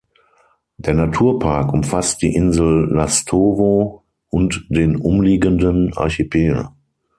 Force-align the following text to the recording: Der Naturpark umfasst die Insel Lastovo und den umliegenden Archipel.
Der 0.77 0.95
Naturpark 0.95 1.71
umfasst 1.71 2.23
die 2.23 2.33
Insel 2.33 2.85
Lastovo 2.91 4.03
und 4.29 4.65
den 4.69 4.95
umliegenden 4.95 5.95
Archipel. 5.95 6.69